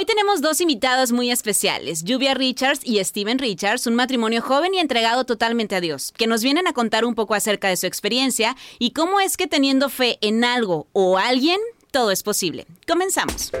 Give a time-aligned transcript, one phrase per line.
[0.00, 4.78] Hoy tenemos dos invitados muy especiales, Lluvia Richards y Steven Richards, un matrimonio joven y
[4.78, 8.56] entregado totalmente a Dios, que nos vienen a contar un poco acerca de su experiencia
[8.78, 11.60] y cómo es que teniendo fe en algo o alguien,
[11.90, 12.66] todo es posible.
[12.88, 13.52] Comenzamos.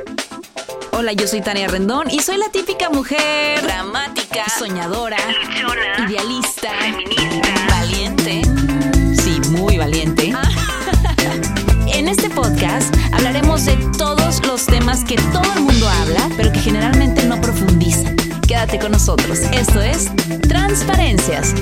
[0.92, 5.18] Hola, yo soy Tania Rendón y soy la típica mujer dramática, soñadora,
[6.08, 8.40] idealista, feminista, valiente.
[9.14, 10.32] Sí, muy valiente.
[11.92, 16.58] En este podcast hablaremos de todos los temas que todo el mundo habla, pero que
[16.58, 18.16] generalmente no profundizan.
[18.48, 19.40] Quédate con nosotros.
[19.52, 20.10] Esto es
[20.48, 21.54] Transparencias.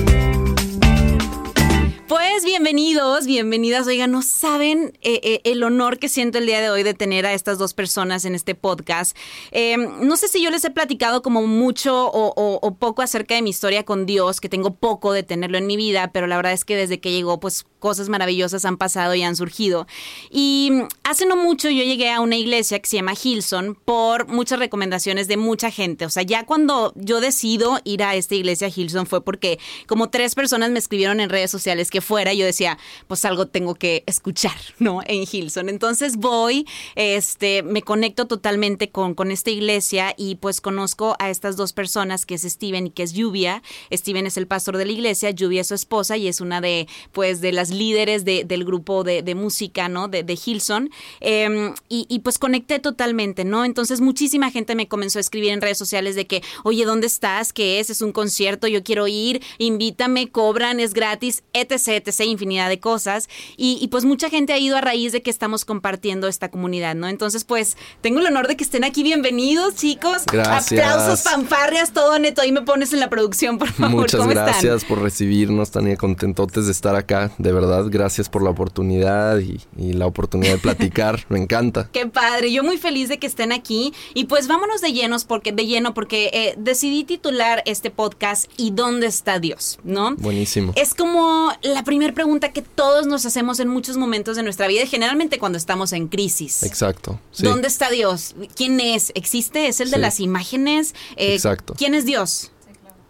[2.07, 3.87] Pues bienvenidos, bienvenidas.
[3.87, 7.25] Oigan, no saben eh, eh, el honor que siento el día de hoy de tener
[7.25, 9.17] a estas dos personas en este podcast.
[9.51, 13.41] Eh, no sé si yo les he platicado como mucho o, o, poco acerca de
[13.41, 16.53] mi historia con Dios, que tengo poco de tenerlo en mi vida, pero la verdad
[16.53, 19.87] es que desde que llegó, pues cosas maravillosas han pasado y han surgido.
[20.29, 20.71] Y
[21.03, 25.27] hace no mucho yo llegué a una iglesia que se llama Hilson por muchas recomendaciones
[25.27, 26.05] de mucha gente.
[26.05, 30.35] O sea, ya cuando yo decido ir a esta iglesia Hilson fue porque como tres
[30.35, 32.77] personas me escribieron en redes sociales que fuera, yo decía,
[33.07, 35.01] pues algo tengo que escuchar, ¿no?
[35.05, 35.69] En Hilson.
[35.69, 41.55] Entonces voy, este, me conecto totalmente con, con esta iglesia y pues conozco a estas
[41.55, 43.63] dos personas, que es Steven y que es Lluvia.
[43.91, 46.87] Steven es el pastor de la iglesia, Lluvia es su esposa y es una de,
[47.11, 50.07] pues, de las líderes del grupo de, música, ¿no?
[50.07, 50.89] De, de Hilson.
[51.19, 53.65] Em, y, pues conecté totalmente, ¿no?
[53.65, 57.53] Entonces muchísima gente me comenzó a escribir en redes sociales de que, oye, ¿dónde estás?
[57.53, 57.89] ¿Qué es?
[57.89, 63.29] Es un concierto, yo quiero ir, invítame, cobran, es gratis, etc, etc, infinidad de cosas.
[63.57, 67.07] Y, pues mucha gente ha ido a raíz de que estamos compartiendo esta comunidad, ¿no?
[67.07, 69.03] Entonces, pues tengo el honor de que estén aquí.
[69.03, 70.23] Bienvenidos, chicos.
[70.31, 70.79] Gracias.
[70.79, 72.41] Aplausos, fanfarrias, todo neto.
[72.41, 74.01] Ahí me pones en la producción, por favor.
[74.01, 75.97] Muchas gracias por recibirnos, Tania.
[75.97, 79.59] Contentotes de estar acá, de verdad verdad, gracias por la oportunidad y,
[79.93, 81.25] la oportunidad de platicar.
[81.29, 81.89] Me encanta.
[81.91, 83.93] Qué padre, yo muy feliz de que estén aquí.
[84.13, 88.71] Y pues vámonos de llenos porque de lleno, porque eh, decidí titular este podcast ¿Y
[88.71, 89.79] dónde está Dios?
[89.83, 90.15] ¿No?
[90.15, 90.73] Buenísimo.
[90.75, 94.85] Es como la primera pregunta que todos nos hacemos en muchos momentos de nuestra vida,
[94.85, 96.63] generalmente cuando estamos en crisis.
[96.63, 97.19] Exacto.
[97.39, 98.35] ¿Dónde está Dios?
[98.55, 99.11] ¿Quién es?
[99.15, 99.67] ¿Existe?
[99.67, 100.93] ¿Es el de las imágenes?
[101.15, 101.73] Eh, Exacto.
[101.77, 102.51] ¿Quién es Dios?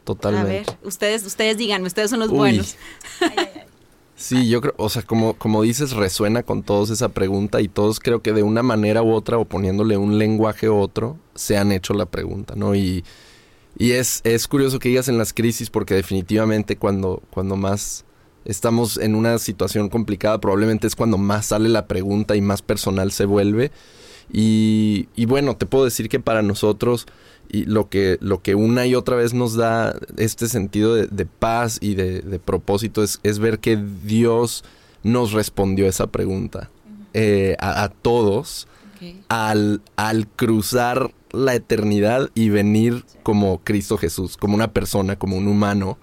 [0.03, 0.49] Totalmente.
[0.49, 2.75] A ver, ustedes, ustedes díganme, ustedes son los buenos.
[4.19, 8.01] Sí, yo creo, o sea, como, como dices, resuena con todos esa pregunta y todos
[8.01, 11.71] creo que de una manera u otra o poniéndole un lenguaje u otro se han
[11.71, 12.75] hecho la pregunta, ¿no?
[12.75, 13.05] Y,
[13.77, 18.03] y es, es curioso que digas en las crisis porque definitivamente cuando, cuando más
[18.43, 23.13] estamos en una situación complicada probablemente es cuando más sale la pregunta y más personal
[23.13, 23.71] se vuelve.
[24.33, 27.07] Y, y bueno, te puedo decir que para nosotros
[27.49, 31.79] y lo que, lo que una y otra vez nos da este sentido de, paz
[31.81, 34.63] y de, propósito es, es, ver que Dios
[35.03, 36.69] nos respondió esa pregunta
[37.13, 38.67] eh, a, todos
[39.29, 45.47] al, al cruzar la eternidad y venir como Cristo Jesús, como una persona, como un
[45.47, 45.97] humano,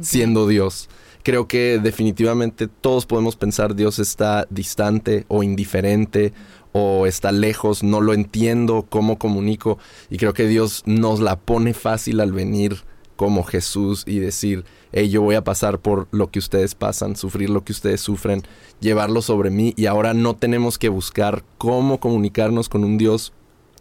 [0.00, 0.88] siendo Dios.
[1.22, 6.32] Creo que definitivamente todos podemos pensar Dios está distante o indiferente
[6.72, 9.78] o está lejos, no lo entiendo, cómo comunico.
[10.10, 12.84] Y creo que Dios nos la pone fácil al venir
[13.16, 17.50] como Jesús y decir, hey, yo voy a pasar por lo que ustedes pasan, sufrir
[17.50, 18.42] lo que ustedes sufren,
[18.80, 23.32] llevarlo sobre mí y ahora no tenemos que buscar cómo comunicarnos con un Dios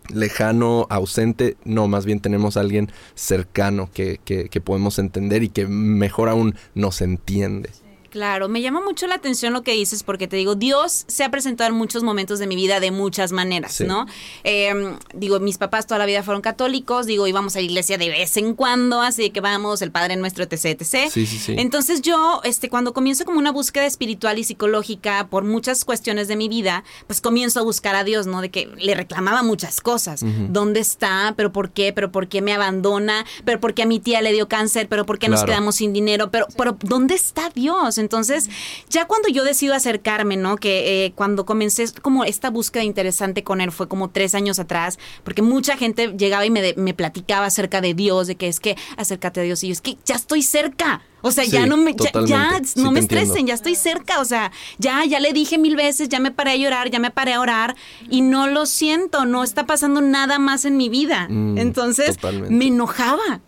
[0.10, 5.50] lejano, ausente, no, más bien tenemos a alguien cercano que, que, que podemos entender y
[5.50, 7.70] que mejor aún nos entiende.
[8.18, 11.30] Claro, me llama mucho la atención lo que dices porque te digo, Dios se ha
[11.30, 14.08] presentado en muchos momentos de mi vida de muchas maneras, ¿no?
[14.44, 18.10] Em, digo, mis papás toda la vida fueron católicos, digo, íbamos a la iglesia de
[18.10, 21.12] vez en cuando, así que vamos, el Padre Nuestro, etc, etc.
[21.12, 21.56] Sí, sí, sí.
[21.60, 26.38] Entonces yo, este, cuando comienzo como una búsqueda espiritual y psicológica por muchas cuestiones de
[26.38, 28.42] mi vida, pues comienzo a buscar a Dios, ¿no?
[28.42, 30.26] De que le reclamaba muchas cosas.
[30.50, 31.36] ¿Dónde está?
[31.38, 31.94] ¿Pero por qué?
[31.94, 33.28] ¿Pero por qué me abandona?
[33.46, 34.88] ¿Pero por qué a mi tía le dio cáncer?
[34.90, 36.32] ¿Pero por qué nos quedamos sin dinero?
[36.32, 38.00] ¿Pero, pero ¿dónde está Dios?
[38.08, 38.50] Entonces,
[38.90, 40.56] ya cuando yo decido acercarme, ¿no?
[40.56, 44.98] Que eh, cuando comencé como esta búsqueda interesante con él fue como tres años atrás,
[45.26, 48.78] porque mucha gente llegaba y me, me platicaba acerca de Dios, de que es que
[48.96, 51.02] acércate a Dios y yo es que ya estoy cerca.
[51.22, 51.94] O sea, ya no me,
[52.26, 54.22] ya, no me estresen, ya estoy cerca.
[54.22, 57.12] O sea, ya, ya le dije mil veces, ya me paré a llorar, ya me
[57.12, 57.76] paré a orar
[58.10, 61.28] y no lo siento, no está pasando nada más en mi vida.
[61.30, 62.18] Mm, Entonces,
[62.50, 63.42] me enojaba.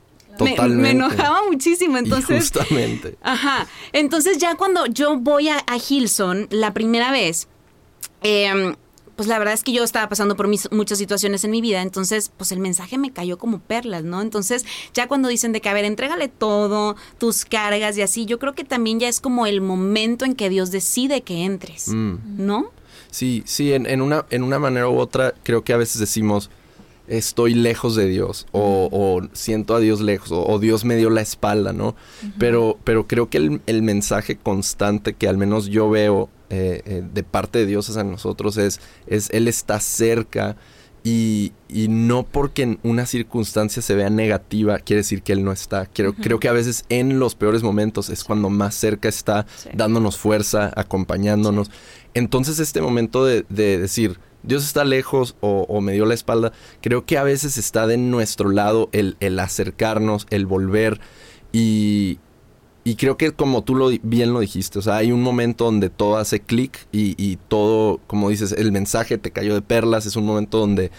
[0.44, 2.52] Me, enojaba muchísimo, entonces.
[2.52, 3.18] justamente.
[3.22, 3.68] Ajá.
[3.94, 7.48] Entonces ya cuando yo voy a, a Hilson la primera vez,
[8.22, 8.74] eh,
[9.20, 12.32] pues la verdad es que yo estaba pasando por muchas situaciones en mi vida, entonces
[12.38, 14.22] pues el mensaje me cayó como perlas, ¿no?
[14.22, 18.40] Entonces ya cuando dicen de que, a ver, entrégale todo, tus cargas y así, yo
[18.40, 22.16] creo que también ya es como el momento en que Dios decide que entres, mm.
[22.38, 22.72] ¿no?
[23.12, 26.50] Sí, sí, en, en, una, en una manera u otra creo que a veces decimos,
[27.10, 31.74] estoy lejos de Dios o, siento a Dios lejos o, Dios me dio la espalda,
[31.74, 31.96] ¿no?
[32.38, 37.24] pero, pero creo que el, mensaje constante que al menos yo veo eh, eh, de
[37.24, 40.56] parte de Dios hacia nosotros es, es Él está cerca
[41.04, 41.54] y,
[41.90, 45.86] no porque una circunstancia se vea negativa quiere decir que Él no está.
[45.86, 50.18] Creo, creo que a veces en los peores momentos es cuando más cerca está dándonos
[50.18, 51.72] fuerza, acompañándonos.
[52.14, 56.52] Entonces este momento de, decir, Dios está lejos o, me dio la espalda,
[56.82, 61.00] creo que a veces está de nuestro lado el, acercarnos, el volver.
[61.52, 62.20] Y,
[62.84, 65.90] y creo que como tú lo, bien lo dijiste, o sea, hay un momento donde
[65.90, 70.26] todo hace clic y, todo, como dices, el mensaje te cayó de perlas, es un
[70.26, 70.92] momento donde,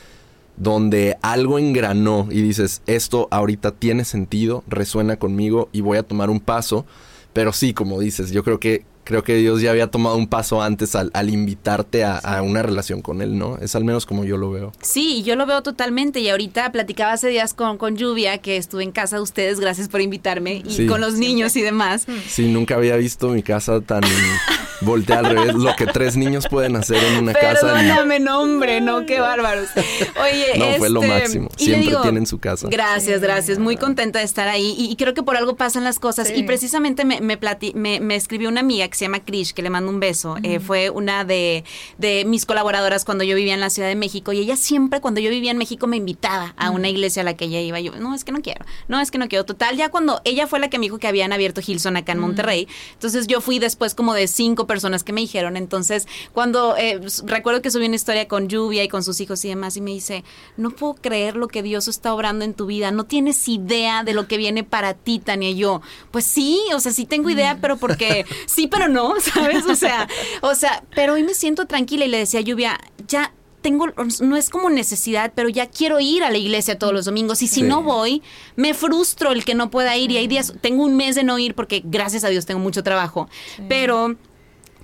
[0.56, 6.30] donde algo engranó y dices, esto ahorita tiene sentido, resuena conmigo y voy a tomar
[6.30, 6.84] un paso.
[7.32, 10.62] Pero sí, como dices, yo creo que creo que Dios ya había tomado un paso
[10.62, 13.58] antes al, invitarte a, una relación con Él, ¿no?
[13.58, 14.72] Es al menos como yo lo veo.
[14.82, 16.20] Sí, yo lo veo totalmente.
[16.20, 19.88] Y ahorita platicaba hace días con, con Lluvia, que estuve en casa de ustedes, gracias
[19.88, 22.06] por invitarme, y con los niños y demás.
[22.28, 24.02] Sí, nunca había visto mi casa tan
[24.80, 27.72] voltea al revés, lo que tres niños pueden hacer en una casa.
[27.72, 29.68] Perdóname, nombre, no, qué bárbaros.
[30.22, 31.48] Oye, no, fue lo este, máximo.
[31.56, 32.68] Siempre tienen su casa.
[32.70, 33.58] Gracias, gracias.
[33.58, 34.74] Muy contenta de estar ahí.
[34.78, 36.32] Y, creo que por algo pasan las cosas.
[36.34, 37.38] Y precisamente me, me,
[38.00, 40.36] me, escribió una amiga que se llama Krish, que le mando un beso.
[40.42, 41.64] Eh, fue una de,
[42.26, 44.32] mis colaboradoras cuando yo vivía en la Ciudad de México.
[44.32, 47.34] Y ella siempre, cuando yo vivía en México, me invitaba a una iglesia a la
[47.34, 47.80] que ella iba.
[47.80, 48.64] Yo, no, es que no quiero.
[48.88, 49.44] No, es que no quiero.
[49.44, 52.18] Total, ya cuando ella fue la que me dijo que habían abierto Hilson acá en
[52.18, 52.68] Monterrey.
[52.92, 55.56] Entonces yo fui después como de cinco personas que me dijeron.
[55.56, 59.48] Entonces, cuando eh, recuerdo que subí una historia con Lluvia y con sus hijos y
[59.48, 60.22] demás, y me dice,
[60.56, 62.92] no puedo creer lo que Dios está obrando en tu vida.
[62.92, 65.50] No tienes idea de lo que viene para ti, Tania.
[65.50, 65.82] Y yo,
[66.12, 69.66] pues sí, o sea, sí tengo idea, pero porque sí, pero no, ¿sabes?
[69.66, 70.06] O sea,
[70.40, 72.78] o sea, pero hoy me siento tranquila y le decía a Lluvia,
[73.08, 73.86] ya tengo,
[74.20, 77.46] no es como necesidad, pero ya quiero ir a la iglesia todos los domingos y
[77.46, 78.22] si no voy,
[78.56, 81.38] me frustro el que no pueda ir y hay días, tengo un mes de no
[81.38, 83.28] ir porque gracias a Dios tengo mucho trabajo,
[83.68, 84.16] pero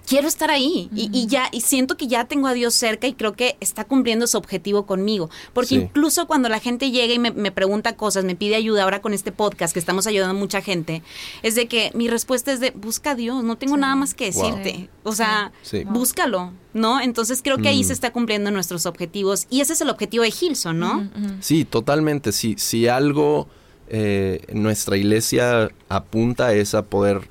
[0.06, 0.88] quiero estar ahí.
[0.94, 4.26] Y, ya y siento que ya tengo a Dios cerca y creo que está cumpliendo
[4.26, 5.28] su objetivo conmigo.
[5.52, 9.14] Porque incluso cuando la gente llega y me, pregunta cosas me pide ayuda ahora con
[9.14, 11.02] este podcast que estamos ayudando a mucha gente
[11.42, 14.26] es de que mi respuesta es de busca a Dios no tengo nada más que
[14.26, 15.52] decirte o sea
[15.86, 17.94] búscalo no entonces creo que ahí se mm.
[17.94, 19.46] está cumpliendo nuestros objetivos.
[19.48, 21.08] Y ese es el objetivo de Gilson no
[21.40, 22.32] sí totalmente.
[22.32, 23.48] Sí si algo
[23.88, 27.28] eh, nuestra iglesia apunta es a poder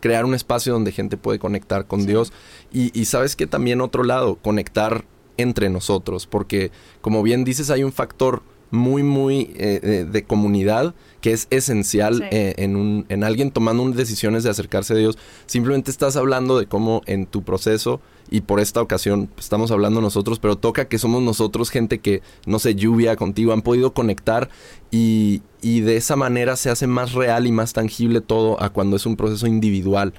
[0.00, 2.32] crear un espacio donde gente puede conectar con Dios.
[2.72, 5.04] Y, sabes que también otro lado, conectar
[5.36, 6.70] entre nosotros, porque
[7.00, 10.94] como bien dices, hay un factor muy, muy eh, de comunidad
[11.26, 15.18] que es esencial eh, en, un, en alguien tomando decisiones de acercarse a Dios.
[15.46, 18.00] Simplemente estás hablando de cómo en tu proceso,
[18.30, 22.60] y por esta ocasión estamos hablando nosotros, pero toca que somos nosotros gente que, no
[22.60, 24.50] sé, lluvia contigo, han podido conectar
[24.92, 28.94] y, y de esa manera se hace más real y más tangible todo a cuando
[28.94, 30.14] es un proceso individual.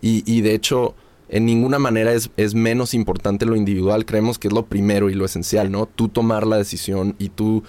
[0.00, 0.94] y, y de hecho
[1.28, 5.14] en ninguna manera es, es, menos importante lo individual, creemos que es lo primero y
[5.14, 5.84] lo esencial, ¿no?
[5.84, 7.62] Tú tomar la decisión y tú,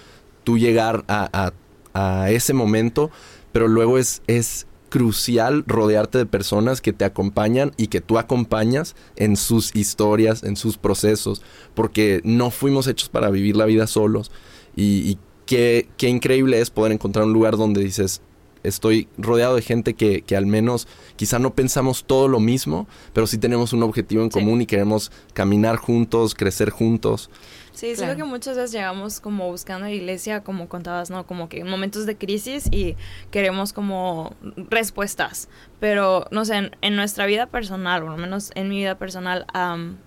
[0.45, 1.51] tú llegar a, a
[1.97, 3.09] a ese momento,
[3.51, 8.95] pero luego es, es crucial rodearte de personas que te acompañan y que tú acompañas
[9.15, 11.41] en sus historias, en sus procesos,
[11.73, 14.31] porque no fuimos hechos para vivir la vida solos.
[14.75, 15.17] Y,
[15.47, 18.21] qué, qué, increíble es poder encontrar un lugar donde dices,
[18.63, 23.27] estoy rodeado de gente que, que, al menos quizá no pensamos todo lo mismo, pero
[23.27, 27.31] sí tenemos un objetivo en común y queremos caminar juntos, crecer juntos.
[27.77, 28.15] Sí, claro.
[28.15, 31.27] que muchas veces llegamos como buscando a la iglesia, como contabas, ¿no?
[31.27, 32.95] Como que en momentos de crisis y
[33.29, 34.35] queremos como
[34.71, 35.47] respuestas.
[35.79, 39.45] Pero, no sé, en, nuestra vida personal, o al menos en mi vida personal,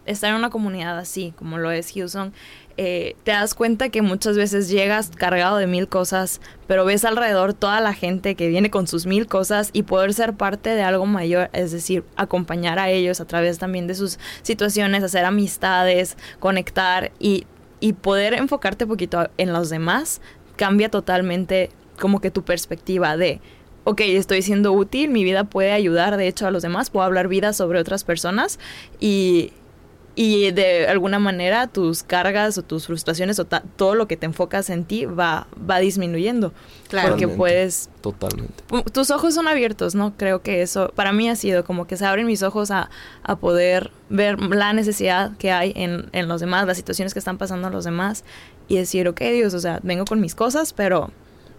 [0.05, 2.33] estar en una comunidad así, como lo es Houston,
[2.77, 7.55] eh, te das cuenta que muchas veces llegas cargado de mil cosas, pero ves alrededor
[7.55, 11.07] toda la gente que viene con sus mil cosas y poder ser parte de algo
[11.07, 17.12] mayor, es decir, acompañar a ellos a través también de sus situaciones, hacer amistades, conectar
[17.21, 17.47] y
[17.81, 20.21] y poder enfocarte un poquito en los demás
[20.57, 23.41] cambia totalmente como que tu perspectiva de,
[23.85, 27.29] ok, estoy siendo útil, mi vida puede ayudar de hecho a los demás, puedo hablar
[27.29, 28.59] vida sobre otras personas
[29.01, 29.53] y,
[30.23, 34.69] y de alguna manera tus cargas o tus frustraciones o todo lo que te enfocas
[34.69, 36.53] en ti va, va disminuyendo.
[36.91, 37.09] Claro.
[37.09, 37.89] Porque puedes...
[38.03, 38.62] Totalmente.
[38.93, 40.12] Tus ojos son abiertos, ¿no?
[40.19, 42.91] Creo que eso para mí ha sido como que se abren mis ojos a,
[43.23, 47.39] a poder ver la necesidad que hay en, en los demás, las situaciones que están
[47.39, 48.23] pasando a los demás
[48.69, 51.11] y decir, ok, Dios, o sea, vengo con mis cosas, pero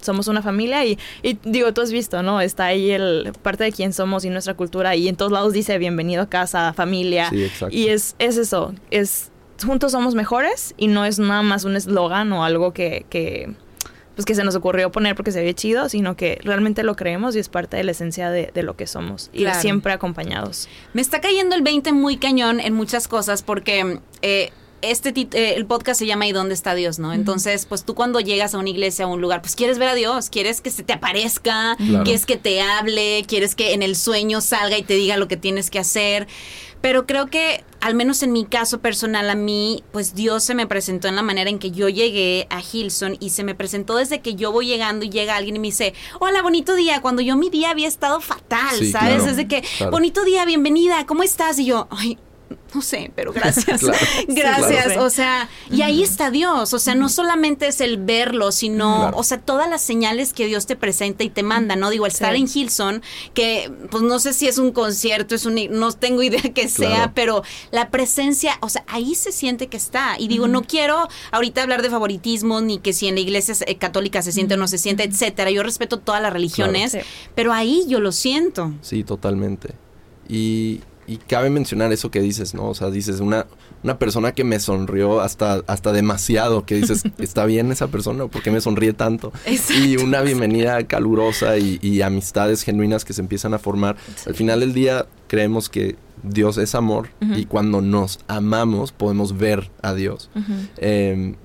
[0.02, 2.42] somos una familia y, y, digo, tú has visto, ¿no?
[2.42, 5.78] Está ahí el parte de quién somos y nuestra cultura y en todos lados dice
[5.78, 7.30] bienvenido a casa, familia.
[7.30, 7.76] Sí, exacto.
[7.76, 9.30] Y es, es eso, es
[9.64, 13.54] juntos somos mejores y no es nada más un eslogan o algo que, que,
[14.16, 17.36] pues que se nos ocurrió poner porque se ve chido, sino que realmente lo creemos
[17.36, 19.62] y es parte de la esencia de, de lo que somos y Claro.
[19.62, 20.68] siempre acompañados.
[20.94, 24.52] Me está cayendo el 20 muy cañón en muchas cosas porque eh,
[24.82, 27.00] este eh, el podcast se llama ¿Y dónde está Dios?
[27.00, 27.14] ¿no?
[27.14, 29.96] Entonces, pues tú cuando llegas a una iglesia, a un lugar, pues quieres ver a
[29.96, 32.04] Dios, quieres que se te aparezca, Claro.
[32.04, 35.38] quieres que te hable, quieres que en el sueño salga y te diga lo que
[35.38, 36.28] tienes que hacer.
[36.82, 40.66] Pero creo que, al menos en mi caso personal, a mí, pues Dios se me
[40.66, 44.22] presentó en la manera en que yo llegué a Hilson y se me presentó desde
[44.22, 47.36] que yo voy llegando y llega alguien y me dice, hola, bonito día, cuando yo
[47.38, 49.18] mi día había estado fatal, Sí, ¿sabes?
[49.18, 49.92] claro, Es de que, claro.
[49.92, 51.60] bonito día, bienvenida, ¿cómo estás?
[51.60, 52.18] Y yo, ay,
[52.74, 53.82] no sé, pero gracias.
[53.82, 53.98] Claro.
[54.28, 54.86] gracias.
[54.86, 55.04] claro.
[55.04, 56.74] O sea, y ahí está Dios.
[56.74, 59.18] O sea, no solamente es el verlo, sino, Claro.
[59.18, 61.90] o sea, todas las señales que Dios te presenta y te manda, ¿no?
[61.90, 62.42] Digo, el estar Sí.
[62.42, 63.02] en Hilson,
[63.34, 66.88] que pues no sé si es un concierto, es un, no tengo idea que sea,
[66.90, 67.12] Claro.
[67.16, 70.16] pero la presencia, o sea, ahí se siente que está.
[70.20, 73.76] Y digo, no quiero ahorita hablar de favoritismo, ni que si en la iglesia eh,
[73.78, 75.52] católica se siente o no se siente, etcétera.
[75.52, 77.06] Yo respeto todas las religiones, Claro.
[77.06, 77.30] Sí.
[77.36, 78.72] pero ahí yo lo siento.
[78.82, 79.74] Sí, totalmente.
[80.30, 80.82] Y,
[81.14, 82.70] y cabe mencionar eso que dices, ¿no?
[82.70, 83.46] O sea, dices, una,
[83.84, 88.28] una persona que me sonrió hasta, hasta demasiado, que dices, ¿está bien esa persona?
[88.28, 89.32] ¿Por qué me sonríe tanto?
[89.46, 89.84] Exacto.
[89.84, 93.96] Y una bienvenida calurosa y, y amistades genuinas que se empiezan a formar.
[94.26, 99.72] Al final del día creemos que Dios es amor y cuando nos amamos podemos ver
[99.82, 100.30] a Dios.
[100.78, 101.36] Eh,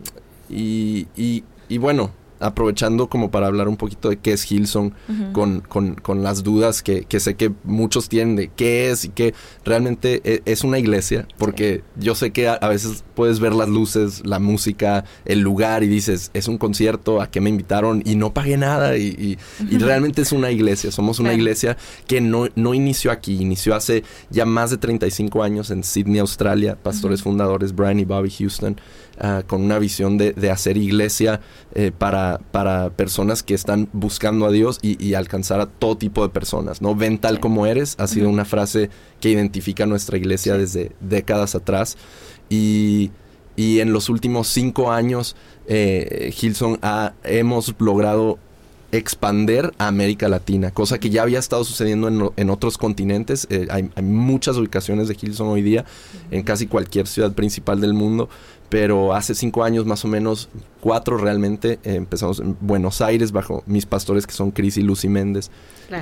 [0.49, 4.93] y, y- y bueno, aprovechando como para hablar un poquito de qué es Hillsong,
[5.33, 9.09] con, con- con las dudas que, que sé que muchos tienen de qué es y
[9.11, 13.55] qué realmente e- es una iglesia, porque yo sé que a, a veces puedes ver
[13.55, 18.03] las luces, la música, el lugar y dices, es un concierto, ¿a qué me invitaron?
[18.05, 19.39] Y no pagué nada y, y-
[19.71, 21.77] y realmente es una iglesia, somos una iglesia
[22.07, 26.77] que no, no inició aquí, inició hace ya más de 35 años en Sydney, Australia,
[26.83, 28.77] pastores fundadores Brian y Bobby Houston,
[29.21, 31.41] ah, con una visión de, de hacer iglesia
[31.75, 36.23] eh, para, para personas que están buscando a Dios y, y alcanzar a todo tipo
[36.23, 36.95] de personas, ¿no?
[36.95, 37.41] Ven tal Sí.
[37.41, 41.97] como eres, ha sido una frase que identifica a nuestra iglesia desde décadas atrás
[42.49, 43.11] y,
[43.57, 48.39] y en los últimos cinco años eh, Hilson ha, hemos logrado
[48.93, 53.47] expander a América Latina, cosa que ya había estado sucediendo en, en otros continentes.
[53.51, 55.85] Eh, hay, hay muchas ubicaciones de Hilson hoy día
[56.31, 58.29] en casi cualquier ciudad principal del mundo,
[58.69, 60.49] pero hace cinco años más o menos,
[60.81, 65.09] cuatro realmente, eh, empezamos en Buenos Aires bajo mis pastores que son Cris y Lucy
[65.09, 65.51] Méndez.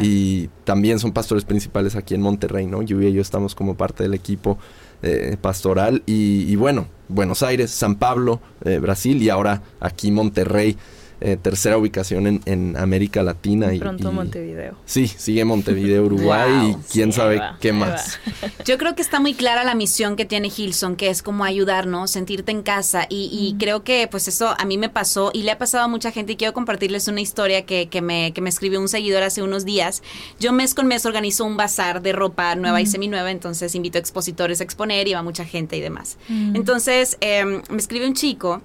[0.00, 2.80] Y también son pastores principales aquí en Monterrey, ¿no?
[2.80, 4.58] Lluvia y yo estamos como parte del equipo
[5.02, 6.02] eh, pastoral.
[6.06, 10.78] Y, y bueno, Buenos Aires, San Pablo, eh, Brasil y ahora aquí Monterrey,
[11.24, 13.72] eh, tercera ubicación en, en América Latina.
[13.74, 14.76] y, Pronto y- Montevideo.
[14.84, 18.20] Sí, sigue Montevideo, Uruguay Wow, y quién sí, sabe va, qué más.
[18.64, 22.10] Yo creo que está muy clara la misión que tiene Hilson, que es como ayudarnos,
[22.10, 23.06] sentirte en casa.
[23.08, 25.88] Y, y creo que pues eso a mí me pasó y le ha pasado a
[25.88, 26.34] mucha gente.
[26.34, 29.64] Y quiero compartirles una historia que, que me, que me escribió un seguidor hace unos
[29.64, 30.02] días.
[30.38, 34.00] Yo mes con mes organizo un bazar de ropa nueva y seminueva, entonces invito a
[34.00, 36.18] expositores a exponer y va mucha gente y demás.
[36.54, 38.62] Entonces em, me escribe un chico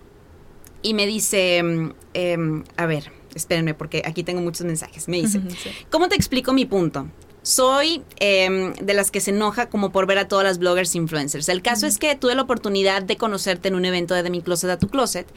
[0.81, 5.07] y me dice, em, em, a ver, espérenme porque aquí tengo muchos mensajes.
[5.07, 5.69] Me dice, Sí.
[5.89, 7.07] ¿Cómo te explico mi punto?
[7.41, 11.49] Soy em, de las que se enoja como por ver a todas las bloggers influencers.
[11.49, 14.41] El caso es que tuve la oportunidad de conocerte en un evento de, de mi
[14.41, 15.27] closet a tu closet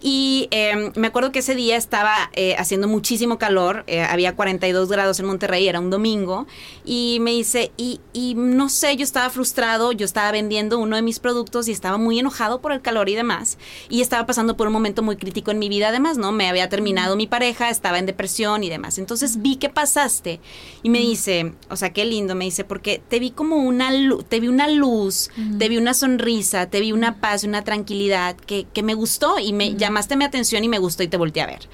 [0.00, 4.88] y em, me acuerdo que ese día estaba eh, haciendo muchísimo calor, eh, había 42
[4.88, 6.46] grados en Monterrey, era un domingo
[6.84, 11.02] y me dice, y, y no sé, yo estaba frustrado, yo estaba vendiendo uno de
[11.02, 13.58] mis productos y estaba muy enojado por el calor y demás
[13.88, 16.30] y estaba pasando por un momento muy crítico en mi vida además, ¿no?
[16.30, 18.98] Me había terminado mi pareja, estaba en depresión y demás.
[18.98, 20.40] Entonces vi que pasaste
[20.82, 24.24] y me dice, o sea, qué lindo, me dice, porque te vi como una luz,
[24.28, 28.66] te vi una luz, te vi una sonrisa, te vi una paz, una tranquilidad que,
[28.72, 31.46] que me gustó y me llamaste mi atención y me gustó y te volteé a
[31.46, 31.68] ver.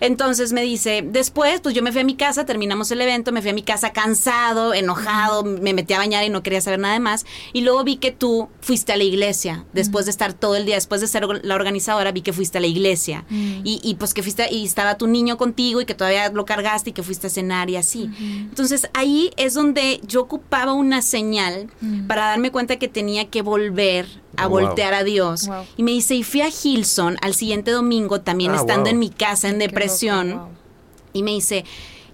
[0.00, 3.42] Entonces me dice, después, pues yo me fui a mi casa, terminamos el evento, me
[3.42, 6.98] fui a mi casa cansado, enojado, me metí a bañar y no quería saber nada
[6.98, 7.24] más.
[7.52, 10.76] Y luego vi que tú fuiste a la iglesia, después de estar todo el día,
[10.76, 13.24] después de ser la organizadora, vi que fuiste a la iglesia.
[13.30, 16.90] y, y, pues que fuiste, y estaba tu niño contigo y que todavía lo cargaste
[16.90, 18.10] y que fuiste a cenar y así.
[18.20, 21.68] Entonces ahí es donde yo ocupaba una señal
[22.06, 24.60] para darme cuenta que tenía que volver a Oh, wow.
[24.60, 25.46] voltear a Dios.
[25.46, 25.64] Wow.
[25.76, 28.90] Y me dice, y fui a Hilson al siguiente domingo, también Ah, estando wow.
[28.92, 30.30] en mi casa en Qué depresión.
[30.30, 30.52] loco, wow.
[31.14, 31.64] Y me dice,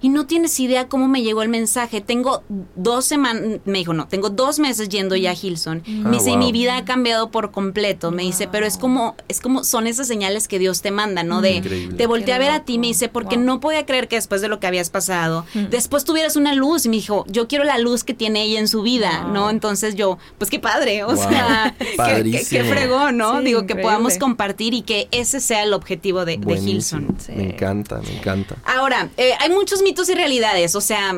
[0.00, 2.00] y no tienes idea cómo me llegó el mensaje.
[2.00, 2.42] Tengo
[2.76, 5.82] dos semanas, me dijo, no, tengo dos meses yendo ya a Hilson.
[5.86, 6.44] Ah, me dice, y wow.
[6.44, 8.10] mi vida ha cambiado por completo.
[8.10, 11.40] Me dice, pero es como, es como, son esas señales que Dios te manda, ¿no?
[11.40, 11.96] De, Increíble.
[11.96, 13.44] te volteé a ver a ti, me dice, porque Wow.
[13.44, 16.86] no podía creer que después de lo que habías pasado, después tuvieras una luz.
[16.86, 19.32] Y me dijo, yo quiero la luz que tiene ella en su vida, Wow.
[19.32, 19.50] ¿no?
[19.50, 21.16] Entonces yo, pues qué padre, o Wow.
[21.16, 23.38] sea, qué- qué, fregón, ¿no?
[23.38, 23.82] Sí, Digo, que increíble.
[23.82, 26.58] podamos compartir y que ese sea el objetivo de, de.
[26.58, 27.16] Hilson.
[27.18, 27.32] Sí.
[27.34, 28.56] Me encanta, me encanta.
[28.64, 30.74] Ahora, eh, hay muchos mitos y realidades.
[30.74, 31.10] O sea,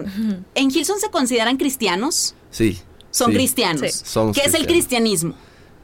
[0.55, 2.35] ¿en Hilson se consideran cristianos?
[2.51, 2.79] Sí.
[3.11, 3.37] Son sí.
[3.37, 3.93] cristianos.
[3.93, 4.03] Sí.
[4.05, 5.35] Somos ¿Qué es el cristianismo?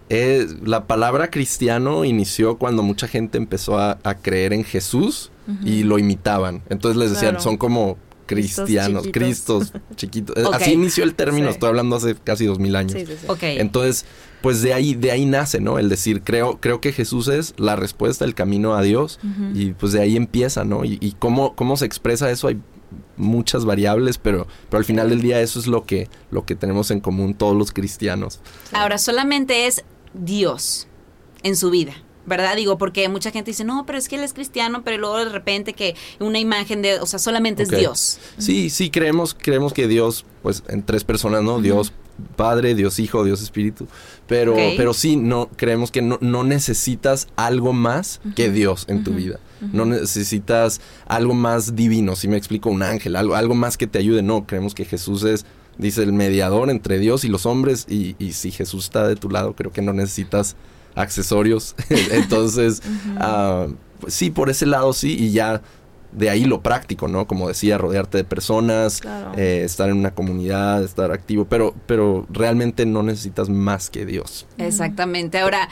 [0.09, 5.31] Eh, la palabra cristiano inició cuando mucha gente empezó a, a creer en Jesús
[5.65, 6.63] y lo imitaban.
[6.71, 7.43] Entonces les decían, Claro.
[7.45, 9.13] son como cristianos, chiquitos.
[9.13, 10.37] cristos chiquitos.
[10.37, 10.45] Eh.
[10.53, 11.55] Así inició el término, Sí.
[11.55, 12.93] estoy hablando hace casi dos mil años.
[12.93, 13.27] Sí, sí, sí.
[13.29, 13.43] Ok.
[13.43, 14.05] Entonces,
[14.43, 15.79] pues de ahí, de ahí nace, ¿no?
[15.79, 19.19] El decir, creo, creo que Jesús es la respuesta, el camino a Dios,
[19.55, 20.85] y pues de ahí empieza, ¿no?
[20.85, 22.59] Y, y cómo, cómo se expresa eso, hay
[23.17, 26.91] muchas variables, pero, pero al final del día eso es lo que, lo que tenemos
[26.91, 28.41] en común todos los cristianos.
[28.73, 30.87] Ahora, solamente es Dios
[31.43, 31.95] en su vida.
[32.29, 32.57] ¿Verdad?
[32.57, 35.29] Digo, porque mucha gente dice, no, pero es que él es cristiano, pero luego de
[35.29, 38.19] repente que una imagen de, o sea, solamente es Dios.
[38.37, 41.61] Sí, sí, creemos, creemos que Dios, pues en tres personas, ¿no?
[41.61, 41.93] Dios
[42.37, 43.87] Padre, Dios Hijo, Dios Espíritu.
[44.27, 49.13] Pero, pero sí, no, creemos que no, no necesitas algo más que Dios en tu
[49.13, 49.39] vida.
[49.73, 53.99] No necesitas algo más divino, si me explico, un ángel, algo, algo más que te
[53.99, 54.23] ayude.
[54.23, 55.47] No, creemos que Jesús es,
[55.79, 57.87] dice, el mediador entre Dios y los hombres.
[57.89, 60.57] Y, y si Jesús está de tu lado, creo que no necesitas
[60.97, 61.77] accesorios.
[62.11, 62.83] Entonces,
[63.19, 63.69] ah,
[64.09, 65.63] sí, por ese lado sí, y ya
[66.13, 67.27] de ahí lo práctico, ¿no?
[67.27, 69.33] Como decía, rodearte de personas, Claro.
[69.37, 74.47] eh, estar en una comunidad, estar activo, pero, pero realmente no necesitas más que Dios.
[74.59, 75.39] Exactamente.
[75.39, 75.69] Ahora,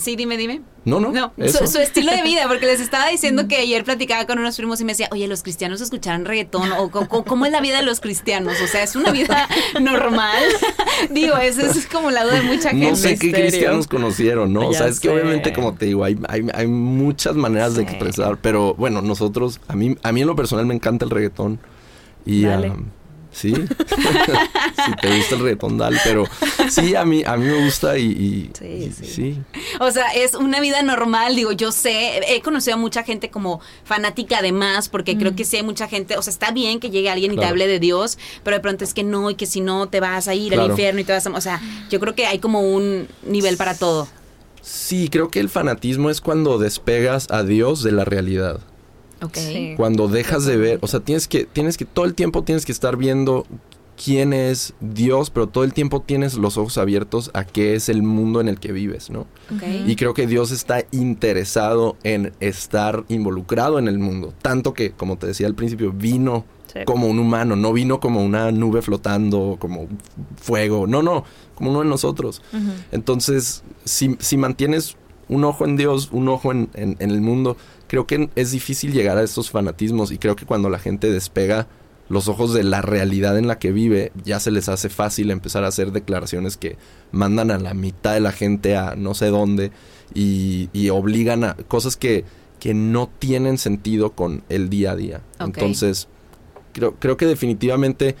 [0.00, 0.62] sí, dime, dime.
[0.84, 1.66] No, no, No, eso.
[1.66, 4.80] su, su estilo de vida, porque les estaba diciendo que ayer platicaba con unos primos
[4.80, 6.90] y me decía, oye, los cristianos escucharán reggaetón, o
[7.24, 9.48] cómo es la vida de los cristianos, o sea, es una vida
[9.80, 10.44] normal.
[11.10, 12.90] Digo, esa es como la duda de mucha gente.
[12.90, 14.68] No sé qué cristianos conocieron, ¿no?
[14.68, 17.82] O Ya sea, es que obviamente, como te digo, hay, hay, hay muchas maneras de
[17.82, 21.60] expresar, pero bueno, nosotros, a mí, a mí en lo personal me encanta el reggaetón.
[22.24, 22.72] Y, Dale.
[23.30, 23.54] sí,
[24.86, 26.24] si te gusta el reggaetón, dale, pero
[26.70, 29.06] sí, a mí, a mí me gusta y, y- Sí, y- sí.
[29.06, 29.38] sí.
[29.78, 33.60] O sea, es una vida normal, digo, yo sé, he conocido a mucha gente como
[33.84, 37.10] fanática además, porque creo que sí hay mucha gente, o sea, está bien que llegue
[37.10, 39.60] alguien y te hable de Dios, pero de pronto es que no, y que si
[39.60, 41.30] no te vas a ir al infierno y te vas a...
[41.30, 41.60] O sea,
[41.90, 44.08] yo creo que hay como un nivel para todo.
[44.62, 48.58] Sí, creo que el fanatismo es cuando despegas a Dios de la realidad.
[49.22, 49.36] Ok.
[49.36, 49.74] Sí.
[49.76, 52.72] Cuando dejas de ver, o sea, tienes que, tienes que, todo el tiempo tienes que
[52.72, 53.46] estar viendo
[54.02, 58.02] quién es Dios, pero todo el tiempo tienes los ojos abiertos a qué es el
[58.02, 59.26] mundo en el que vives, ¿no?
[59.86, 65.16] Y creo que Dios está interesado en estar involucrado en el mundo, tanto que, como
[65.16, 66.80] te decía al principio, vino Sí.
[66.84, 69.86] como un humano, no vino como una nube flotando, como
[70.36, 71.24] fuego, no, no,
[71.54, 72.42] como uno de nosotros.
[72.92, 74.96] Entonces, si, si mantienes
[75.28, 77.56] un ojo en Dios, un ojo en, en- en el mundo,
[77.88, 81.66] creo que es difícil llegar a estos fanatismos y creo que cuando la gente despega
[82.08, 85.64] los ojos de la realidad en la que vive, ya se les hace fácil empezar
[85.64, 86.76] a hacer declaraciones que
[87.10, 89.72] mandan a la mitad de la gente a no sé dónde
[90.14, 92.24] y, y obligan a cosas que,
[92.60, 95.20] que no tienen sentido con el día a día.
[95.62, 96.06] Entonces,
[96.72, 98.14] creo, creo que definitivamente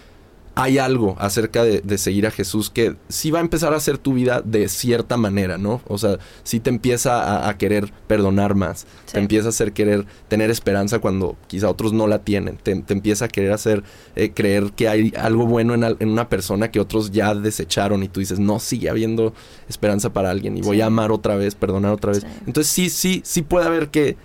[0.58, 3.98] hay algo acerca de, de seguir a Jesús que sí va a empezar a hacer
[3.98, 5.82] tu vida de cierta manera, ¿no?
[5.86, 9.12] O sea, sí te empieza a, a querer perdonar más, Sí.
[9.12, 12.94] te empieza a hacer querer tener esperanza cuando quizá otros no la tienen, te, te
[12.94, 13.84] empieza a querer hacer
[14.16, 18.02] eh, creer que hay algo bueno en, al- en una persona que otros ya desecharon
[18.02, 19.34] y tú dices, no, sigue habiendo
[19.68, 22.22] esperanza para alguien y voy a amar otra vez, perdonar otra vez.
[22.22, 22.26] Sí.
[22.46, 24.16] Entonces sí, sí, sí puede haber que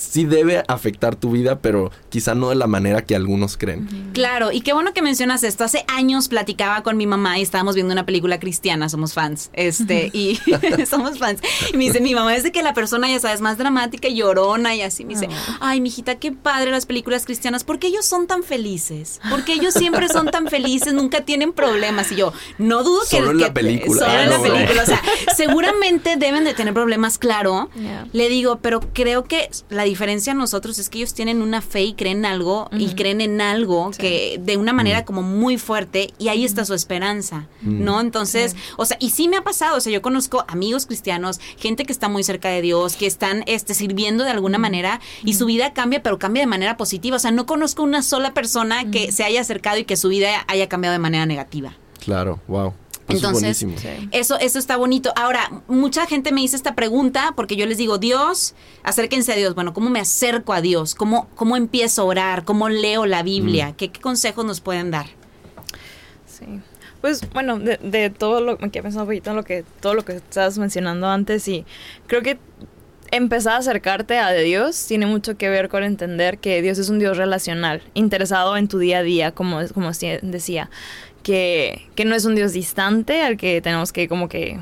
[0.00, 4.10] sí debe afectar tu vida, pero quizá no de la manera que algunos creen.
[4.14, 5.64] Claro, y qué bueno que mencionas esto.
[5.64, 10.10] Hace años platicaba con mi mamá y estábamos viendo una película cristiana, somos fans, este,
[10.14, 10.38] y
[10.88, 11.40] somos fans.
[11.72, 14.16] Y me dice, mi mamá es de que la persona, ya sabes, más dramática y
[14.16, 15.04] llorona y así.
[15.04, 15.28] Me dice,
[15.60, 17.64] ay, mijita, qué padre las películas cristianas.
[17.64, 19.20] ¿Por qué ellos son tan felices?
[19.30, 22.10] Porque ellos siempre son tan felices, nunca tienen problemas.
[22.12, 23.16] Y yo, no dudo que...
[23.18, 24.00] Solo en la que- película.
[24.00, 24.82] Solo Ah, en la no, película.
[24.82, 25.02] O sea,
[25.36, 27.68] seguramente deben de tener problemas, claro.
[27.80, 28.06] Yeah.
[28.12, 31.82] Le digo, pero creo que la diferencia a nosotros es que ellos tienen una fe
[31.82, 34.00] y creen algo y creen en algo Sí.
[34.00, 38.00] que de una manera como muy fuerte y ahí está su esperanza, ¿no?
[38.00, 41.84] Entonces, o sea, y sí me ha pasado, o sea, yo conozco amigos cristianos, gente
[41.84, 45.44] que está muy cerca de Dios, que están este sirviendo de alguna manera y su
[45.46, 49.12] vida cambia, pero cambia de manera positiva, o sea, no conozco una sola persona que
[49.12, 51.74] se haya acercado y que su vida haya cambiado de manera negativa.
[52.04, 52.72] Claro, wow.
[53.10, 55.12] Eso es Entonces, eso, eso está bonito.
[55.16, 59.54] Ahora, mucha gente me dice esta pregunta porque yo les digo, Dios, acérquense a Dios.
[59.54, 60.94] Bueno, ¿cómo me acerco a Dios?
[60.94, 62.44] ¿Cómo, cómo empiezo a orar?
[62.44, 63.74] ¿Cómo leo la Biblia?
[63.76, 65.06] ¿Qué, qué consejos nos pueden dar?
[66.26, 66.60] Sí.
[67.00, 69.94] Pues bueno, de, de todo lo que he pensado un poquito en lo que todo
[69.94, 71.64] lo que estabas mencionando antes y
[72.06, 72.38] creo que
[73.10, 76.98] empezar a acercarte a Dios tiene mucho que ver con entender que Dios es un
[76.98, 79.90] Dios relacional, interesado en tu día a día, como como
[80.22, 80.70] decía,
[81.22, 84.58] que que no es un Dios distante al que tenemos que como que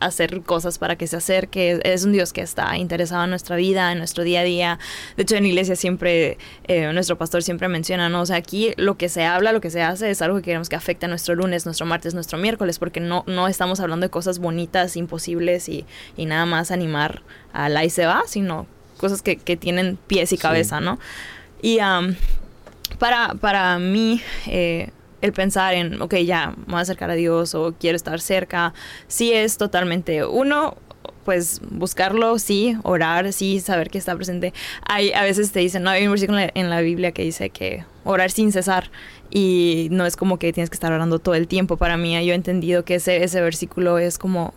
[0.00, 1.80] hacer cosas para que se acerque.
[1.84, 4.78] Es un Dios que está interesado en nuestra vida, en nuestro día a día.
[5.16, 8.20] De hecho, en iglesia siempre, eh, nuestro pastor siempre menciona, ¿no?
[8.22, 10.68] O sea, aquí lo que se habla, lo que se hace es algo que queremos
[10.68, 14.10] que afecte a nuestro lunes, nuestro martes, nuestro miércoles, porque no, no estamos hablando de
[14.10, 15.84] cosas bonitas, imposibles y,
[16.16, 17.22] y nada más animar
[17.52, 18.66] al ahí se va, sino
[18.98, 20.42] cosas que, que tienen pies y Sí.
[20.42, 20.98] cabeza, ¿no?
[21.60, 22.14] Y am,
[22.98, 27.54] para, para mí, eh, el pensar en, ok, ya, me voy a acercar a Dios
[27.54, 28.74] o quiero estar cerca,
[29.06, 30.76] sí es totalmente uno,
[31.24, 34.54] pues buscarlo, sí, orar, sí, saber que está presente.
[34.88, 37.84] Hay, a veces te dicen, no, hay un versículo en la, Biblia que dice que
[38.04, 38.90] orar sin cesar
[39.30, 41.76] y no es como que tienes que estar orando todo el tiempo.
[41.76, 44.54] Para mí, yo he entendido que ese, ese versículo es como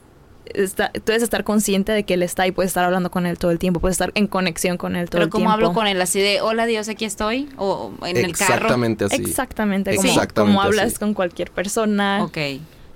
[0.55, 3.37] está, tú debes estar consciente de que Él está y puedes estar hablando con Él
[3.37, 5.53] todo el tiempo, puedes estar en conexión con Él todo Pero el ¿cómo tiempo.
[5.53, 6.01] hablo con él?
[6.01, 7.49] Así de, hola Dios, aquí estoy.
[7.57, 8.53] O en el carro.
[8.55, 9.15] Exactamente así.
[9.21, 10.95] Exactamente, como, Exactamente como hablas así.
[10.97, 12.23] con cualquier persona.
[12.23, 12.37] Ok.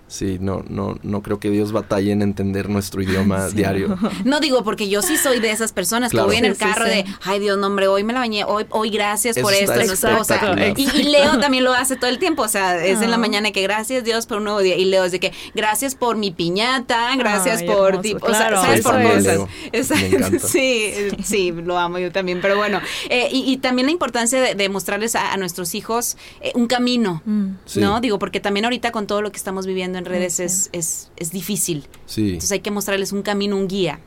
[0.07, 3.97] Sí, no, no, no creo que Dios batalle en entender nuestro idioma diario.
[4.23, 6.27] No digo porque yo sí soy de esas personas Claro.
[6.27, 6.91] que voy en el Sí, sí, carro sí.
[6.91, 9.75] de, ay Dios, no, hombre, hoy me la bañé, hoy, hoy gracias Eso por está
[9.81, 9.87] esto.
[9.87, 10.73] no sé, o sea, espectacular.
[10.79, 13.19] y, y Leo también lo hace todo el tiempo, o sea, es en la Ah.
[13.19, 14.75] mañana que gracias Dios por un nuevo día.
[14.77, 18.61] Y Leo es de que gracias por mi piñata, gracias Ay, por, claro, o sea,
[18.61, 19.39] sabes por cosas.
[19.71, 20.37] Exacto.
[20.47, 20.91] Sí,
[21.23, 22.79] sí, lo amo yo también, pero bueno.
[23.09, 26.67] eh, y, y también la importancia de, de mostrarles a, a nuestros hijos eh, un
[26.67, 27.21] camino.
[27.25, 27.47] Mm.
[27.65, 27.79] Sí.
[27.79, 27.99] ¿No?
[28.01, 30.43] Digo, porque también ahorita con todo lo que estamos viviendo en redes Sí.
[30.43, 31.87] es, es, es difícil.
[32.05, 32.27] Sí.
[32.27, 33.99] Entonces hay que mostrarles un camino, un guía.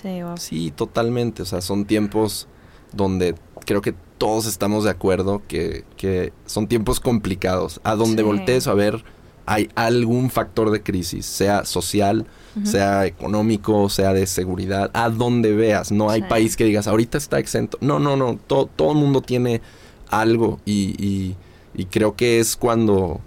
[0.00, 0.36] Sí, wow.
[0.36, 1.42] Sí, totalmente.
[1.42, 2.48] O sea, son tiempos
[2.92, 3.34] donde
[3.66, 7.80] creo que todos estamos de acuerdo que, que son tiempos complicados.
[7.84, 8.26] A donde Sí.
[8.26, 9.04] voltees a ver,
[9.46, 12.26] hay algún factor de crisis, sea social,
[12.64, 15.90] sea económico, sea de seguridad, a donde veas.
[15.90, 16.26] No hay Sí.
[16.28, 17.78] país que digas, ahorita está exento.
[17.80, 18.38] No, no, no.
[18.46, 19.60] Todo, todo el mundo tiene
[20.10, 21.36] algo y, y,
[21.74, 23.20] y creo que es cuando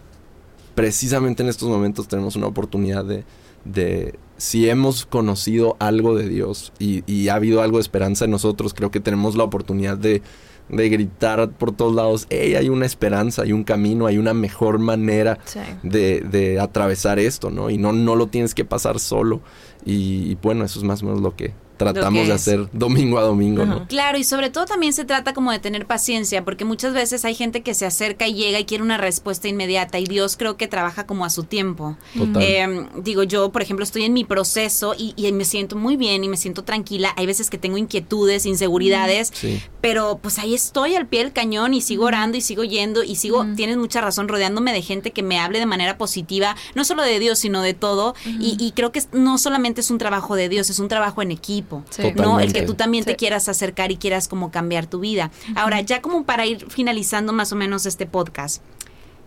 [0.75, 3.23] precisamente en estos momentos tenemos una oportunidad de,
[3.63, 8.31] de si hemos conocido algo de Dios y, y ha habido algo de esperanza en
[8.31, 10.21] nosotros, creo que tenemos la oportunidad de,
[10.69, 14.79] de gritar por todos lados, hey, hay una esperanza, hay un camino, hay una mejor
[14.79, 15.59] manera Sí.
[15.83, 17.69] de, de atravesar esto, ¿no?
[17.69, 19.41] Y no, no lo tienes que pasar solo.
[19.85, 23.23] Y, y bueno, eso es más o menos lo que tratamos de hacer domingo a
[23.23, 23.87] domingo, ¿no?
[23.87, 27.35] Claro, y sobre todo también se trata como de tener paciencia, porque muchas veces hay
[27.35, 30.67] gente que se acerca y llega y quiere una respuesta inmediata, y Dios creo que
[30.67, 31.97] trabaja como a su tiempo.
[32.17, 32.41] Total.
[32.43, 36.23] Eh, digo, yo, por ejemplo, estoy en mi proceso y, y me siento muy bien
[36.23, 37.13] y me siento tranquila.
[37.17, 39.61] Hay veces que tengo inquietudes, inseguridades, Sí.
[39.81, 43.15] pero pues ahí estoy al pie del cañón y sigo orando y sigo yendo y
[43.15, 47.03] sigo, tienes mucha razón, rodeándome de gente que me hable de manera positiva, no solo
[47.03, 48.15] de Dios, sino de todo.
[48.25, 51.31] y, y creo que no solamente es un trabajo de Dios, es un trabajo en
[51.31, 51.64] equipo.
[51.89, 52.13] Sí.
[52.15, 52.39] ¿no?
[52.39, 55.31] El que tú también te quieras acercar y quieras como cambiar tu vida.
[55.55, 58.61] Ahora, ya como para ir finalizando más o menos este podcast,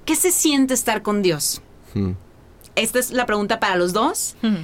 [0.04, 1.60] ¿qué se siente estar con Dios?
[1.94, 2.12] Mm.
[2.76, 4.36] Esta es la pregunta para los dos.
[4.42, 4.56] Ujú.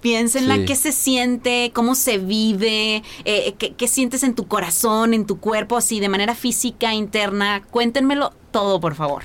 [0.00, 0.64] Piénsenla, Sí.
[0.64, 5.38] qué se siente, cómo se vive, eh, qué, qué sientes en tu corazón, en tu
[5.38, 7.62] cuerpo, así de manera física, interna.
[7.70, 9.22] Cuéntenmelo todo, por favor.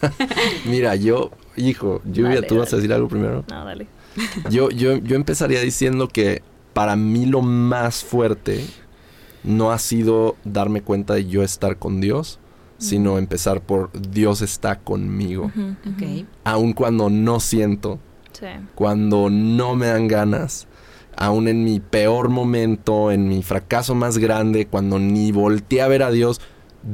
[0.64, 3.44] Mira, yo, hijo, Lluvia, Dale, ¿tú vas a decir algo primero?
[3.50, 3.86] No, dale.
[4.50, 6.42] Yo, yo, yo empezaría diciendo que
[6.78, 8.64] para mí lo más fuerte
[9.42, 12.38] no ha sido darme cuenta de yo estar con Dios,
[12.78, 15.46] sino empezar por Dios está conmigo.
[15.46, 16.26] Ujú, ujú.
[16.44, 17.98] Aun cuando no siento,
[18.30, 18.46] Sí.
[18.76, 20.68] cuando no me dan ganas,
[21.16, 26.04] aun en mi peor momento, en mi fracaso más grande, cuando ni volteé a ver
[26.04, 26.40] a Dios,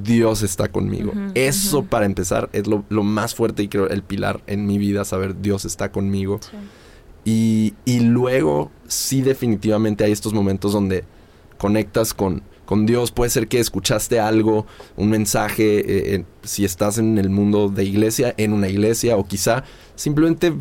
[0.02, 1.12] Dios está conmigo.
[1.34, 5.04] Eso para empezar es lo, lo más fuerte y creo el pilar en mi vida,
[5.04, 6.40] saber Dios está conmigo.
[6.40, 6.56] Sí.
[7.24, 11.04] Y, y luego, sí, definitivamente hay estos momentos donde
[11.58, 13.12] conectas con, con Dios.
[13.12, 17.84] Puede ser que escuchaste algo, un mensaje, eh, en- si estás en el mundo de
[17.84, 19.64] iglesia, en una iglesia, o quizá
[19.96, 20.52] simplemente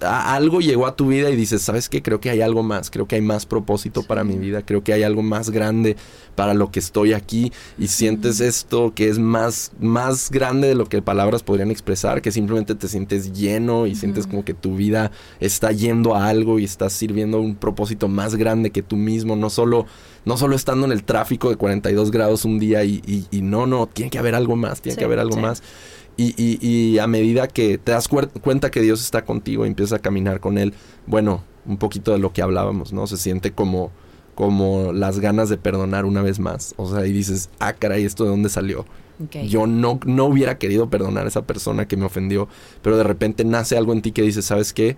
[0.00, 2.02] algo llegó a tu vida y dices, ¿sabes qué?
[2.02, 4.92] Creo que hay algo más, creo que hay más propósito para mi vida, creo que
[4.92, 5.96] hay algo más grande
[6.34, 10.86] para lo que estoy aquí y sientes esto que es más, más grande de lo
[10.86, 15.10] que palabras podrían expresar, que simplemente te sientes lleno y sientes como que tu vida
[15.40, 19.50] está yendo a algo y estás sirviendo un propósito más grande que tú mismo, no
[19.50, 19.86] solo,
[20.24, 23.66] no solo estando en el tráfico de 42 grados un día y, y- y no,
[23.66, 25.40] no, tiene que haber algo más, tiene Sí, que haber algo sí.
[25.40, 25.62] más.
[26.16, 29.98] Y, y, y a medida que te das cuenta que Dios está contigo y empiezas
[29.98, 30.72] a caminar con Él,
[31.06, 33.06] bueno, un poquito de lo que hablábamos, ¿no?
[33.06, 33.90] Se siente como,
[34.34, 36.74] como las ganas de perdonar una vez más.
[36.76, 38.86] O sea, y dices, ah, caray, ¿esto de dónde salió?
[39.46, 42.48] Yo no, no hubiera querido perdonar a esa persona que me ofendió,
[42.82, 44.96] pero de repente nace algo en ti que dice, ¿sabes qué?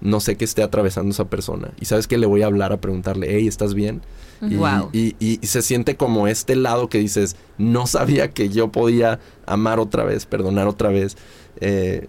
[0.00, 1.72] No sé qué esté atravesando esa persona.
[1.80, 4.00] Y sabes que le voy a hablar a preguntarle, hey, ¿estás bien?
[4.40, 4.90] Y, Wow.
[4.92, 9.18] y- y- y se siente como este lado que dices, no sabía que yo podía
[9.46, 11.16] amar otra vez, perdonar otra vez.
[11.60, 12.06] Eh,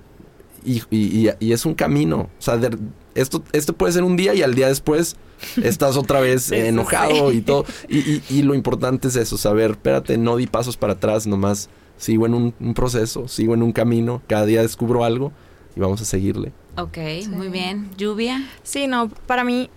[0.63, 2.29] y, es un camino.
[2.37, 2.77] O sea, de-
[3.15, 5.15] esto, esto puede ser un día y al día después
[5.63, 7.37] estás otra vez eh, enojado sí.
[7.37, 7.65] y todo.
[7.87, 12.33] Y, lo importante es eso, saber, espérate, no di pasos para atrás, nomás sigo en
[12.33, 15.31] un, un proceso, sigo en un camino, cada día descubro algo
[15.75, 16.51] y vamos a seguirle.
[16.77, 16.97] Ok,
[17.29, 17.89] muy bien.
[17.97, 18.47] Lluvia.
[18.63, 19.69] Sí, no, para mí,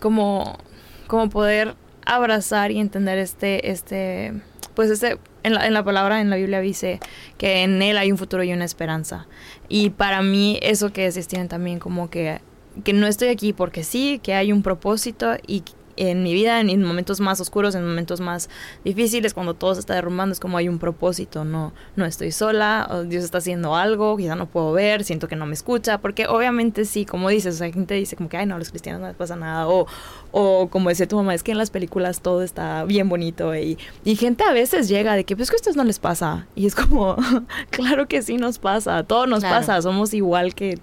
[0.00, 0.58] como,
[1.06, 4.32] como poder abrazar y entender este, este,
[4.74, 7.00] pues este, en la, en la palabra, en la Biblia dice
[7.36, 9.26] que en él hay un futuro y una esperanza.
[9.68, 12.40] Y para mí, eso que decías tienen también como que,
[12.84, 15.62] que no estoy aquí porque sí, que hay un propósito y
[15.98, 18.48] en mi vida, en, en momentos más oscuros, en momentos más
[18.84, 23.04] difíciles, cuando todo se está derrumbando, es como hay un propósito, no, no estoy sola,
[23.06, 26.84] Dios está haciendo algo, quizá no puedo ver, siento que no me escucha, porque obviamente
[26.84, 29.00] sí, como dices, o sea, hay gente dice como que, ay, no, a los cristianos
[29.00, 29.86] no les pasa nada, o,
[30.32, 33.76] o como decía tu mamá, es que en las películas todo está bien bonito, y,
[34.04, 36.66] y gente a veces llega de que, pues que a ustedes no les pasa, y
[36.66, 37.16] es como,
[37.70, 39.56] claro que sí nos pasa, todo nos Claro.
[39.56, 40.78] pasa, somos igual que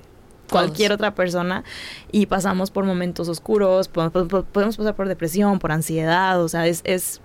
[0.50, 1.64] cualquier otra persona
[2.12, 6.48] y pasamos por momentos oscuros, po- po- po- podemos pasar por depresión, por ansiedad, o
[6.48, 7.22] sea, es, es,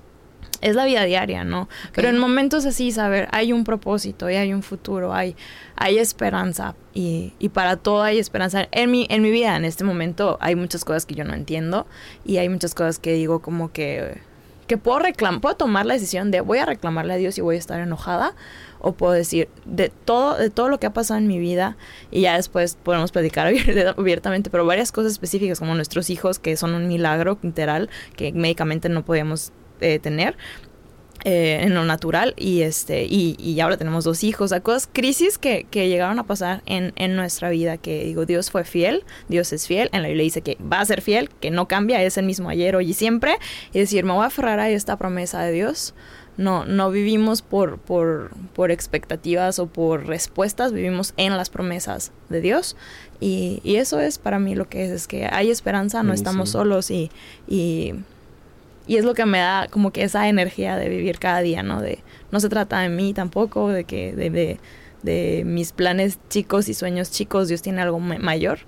[0.60, 1.68] es la vida diaria, ¿no?
[1.94, 5.34] Pero en momentos así, saber, hay un propósito y hay un futuro, hay,
[5.76, 8.68] hay esperanza y, y para todo hay esperanza.
[8.72, 11.86] En mi, en mi vida, en este momento, hay muchas cosas que yo no entiendo
[12.24, 14.20] y hay muchas cosas que digo como que,
[14.70, 17.56] que puedo reclamar, puedo tomar la decisión de voy a reclamarle a Dios y voy
[17.56, 18.34] a estar enojada
[18.78, 21.76] o puedo decir de todo de todo lo que ha pasado en mi vida
[22.12, 26.56] y ya después podemos platicar abier- abiertamente pero varias cosas específicas como nuestros hijos que
[26.56, 30.36] son un milagro literal que médicamente no podíamos eh, tener
[31.24, 34.88] eh, en lo natural y este y, y ahora tenemos dos hijos, o sea, cosas,
[34.90, 39.04] crisis que, que llegaron a pasar en, en nuestra vida, que digo, Dios fue fiel,
[39.28, 42.02] Dios es fiel, en la Biblia dice que va a ser fiel, que no cambia,
[42.02, 43.36] es el mismo ayer, hoy y siempre,
[43.72, 45.94] y decir, me voy a aferrar a esta promesa de Dios.
[46.36, 52.40] No, no vivimos por, por, por expectativas o por respuestas, vivimos en las promesas de
[52.40, 52.76] Dios.
[53.20, 56.50] Y, y eso es para mí lo que es, es que hay esperanza, no estamos
[56.50, 57.10] solos y,
[57.46, 57.94] y,
[58.90, 61.80] y es lo que me da como que esa energía de vivir cada día, ¿no?
[61.80, 62.00] De,
[62.32, 64.58] no se trata de mí tampoco, de que, de, de,
[65.02, 68.58] de mis planes chicos y sueños chicos, Dios tiene algo ma- mayor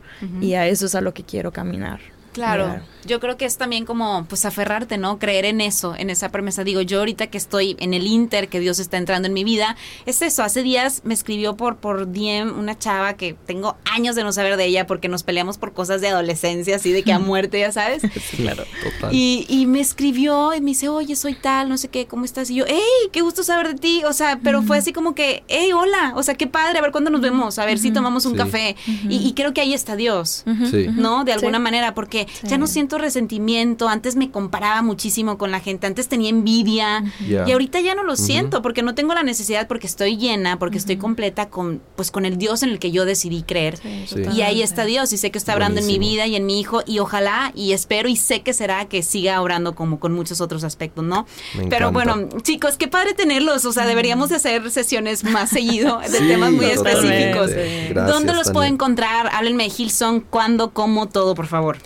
[0.40, 2.00] y a eso es a lo que quiero caminar.
[2.32, 5.18] Claro, yo creo que es también como pues aferrarte, ¿no?
[5.18, 6.64] Creer en eso, en esa promesa.
[6.64, 9.76] Digo, yo ahorita que estoy en el Inter, que Dios está entrando en mi vida,
[10.06, 10.42] es eso.
[10.42, 14.56] Hace días me escribió por, por DM una chava que tengo años de no saber
[14.56, 17.70] de ella porque nos peleamos por cosas de adolescencia, así de que a muerte, ya
[17.72, 18.02] sabes.
[18.36, 18.64] Claro.
[18.82, 19.14] Total.
[19.14, 22.50] Y, y me escribió y me dice, oye, soy tal, no sé qué, ¿cómo estás?
[22.50, 22.80] Y yo, hey,
[23.12, 24.02] qué gusto saber de ti.
[24.04, 26.92] O sea, pero fue así como que, hey, hola, o sea, qué padre, a ver
[26.92, 28.38] cuándo nos vemos, a ver si tomamos un Sí.
[28.38, 28.76] café.
[29.08, 30.44] y, y creo que ahí está Dios.
[30.70, 30.86] Sí.
[30.94, 31.24] ¿no?
[31.24, 31.38] De Sí.
[31.38, 32.46] alguna manera, porque Sí.
[32.48, 37.34] ya no siento resentimiento, antes me comparaba muchísimo con la gente, antes tenía envidia y
[37.50, 40.96] ahorita ya no lo siento porque no tengo la necesidad porque estoy llena, porque estoy
[40.96, 43.76] completa con pues con el Dios en el que yo decidí creer.
[44.06, 44.22] Sí.
[44.34, 46.60] Y ahí está Dios y sé que está obrando en mi vida y en mi
[46.60, 50.40] hijo y ojalá y espero y sé que será que siga obrando como con muchos
[50.40, 51.26] otros aspectos, ¿no?
[51.56, 52.14] Me Pero encanta.
[52.14, 56.26] bueno, chicos, qué padre tenerlos, o sea, deberíamos de hacer sesiones más seguido de Sí,
[56.28, 57.50] temas muy específicos.
[57.50, 58.52] Gracias, ¿Dónde los Tania.
[58.52, 59.28] puedo encontrar?
[59.32, 61.78] Háblenme de Hilson, cuándo, cómo, todo, por favor.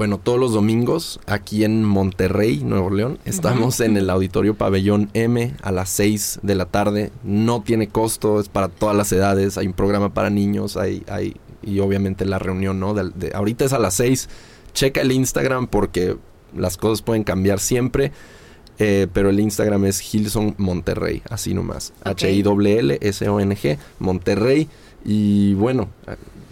[0.00, 5.54] Bueno, todos los domingos aquí en Monterrey, Nuevo León, estamos en el Auditorio Pabellón M
[5.60, 7.12] a las 6 de la tarde.
[7.22, 9.58] No tiene costo, es para todas las edades.
[9.58, 12.94] Hay un programa para niños, hay, hay y obviamente la reunión, ¿no?
[12.94, 14.30] De- de- ahorita es a las 6.
[14.72, 16.16] Checa el Instagram porque
[16.56, 18.10] las cosas pueden cambiar siempre.
[18.78, 21.92] eh, pero el Instagram es Hilson Monterrey, así nomás.
[22.04, 24.66] H-I-L-L-S-O-N-G, Monterrey.
[25.04, 25.90] Y bueno,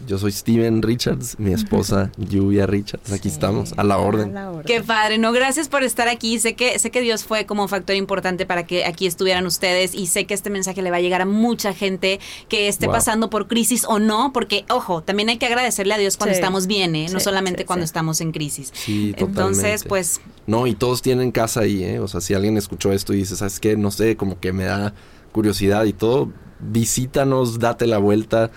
[0.09, 3.13] yo soy Steven Richards, mi esposa Lluvia Richards.
[3.13, 4.31] Aquí estamos, a la orden.
[4.37, 4.65] A la orden.
[4.65, 6.39] Qué padre, no, gracias por estar aquí.
[6.41, 9.95] Sé que, sé que Dios fue como un factor importante para que aquí estuvieran ustedes
[9.95, 12.19] y sé que este mensaje le va a llegar a mucha gente
[12.49, 12.95] que esté Wow.
[12.95, 16.41] pasando por crisis o no, porque, ojo, también hay que agradecerle a Dios cuando Sí.
[16.41, 17.07] estamos bien, ¿eh?
[17.13, 17.91] no Sí, solamente sí, cuando sí.
[17.91, 18.71] estamos en crisis.
[18.73, 19.89] Sí, Entonces, totalmente.
[19.89, 22.01] pues, No, y todos tienen casa ahí, ¿eh?
[22.01, 23.77] O sea, si alguien escuchó esto y dice, ¿sabes qué?
[23.77, 24.95] No sé, como que me da
[25.33, 28.51] curiosidad y todo, visítanos, date la vuelta.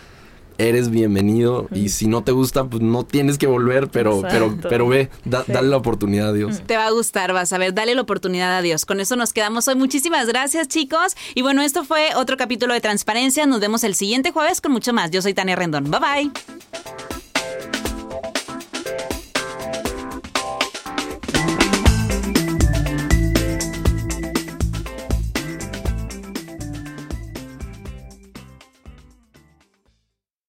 [0.58, 4.88] Eres bienvenido y si no te gusta, pues no tienes que volver, pero, pero, pero
[4.88, 6.62] ve, dale la oportunidad a Dios.
[6.66, 8.86] Te va a gustar, vas a ver, dale la oportunidad a Dios.
[8.86, 9.76] Con eso nos quedamos hoy.
[9.76, 11.16] Muchísimas gracias, chicos.
[11.36, 13.46] Y bueno, esto fue otro capítulo de Transparencia.
[13.46, 15.12] Nos vemos el siguiente jueves con mucho más.
[15.12, 15.90] Yo soy Tania Rendón.
[15.90, 17.21] Bye bye.